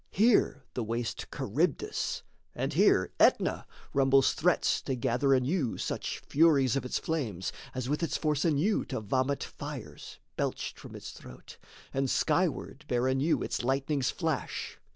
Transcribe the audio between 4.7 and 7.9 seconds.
To gather anew such furies of its flames As